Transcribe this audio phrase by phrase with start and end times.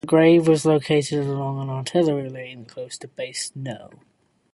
[0.01, 3.91] The grave was located along an artillery lane close to Base no.